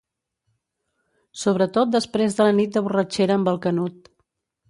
[1.41, 4.13] Sobretot després de la nit de borratxera amb el Canut.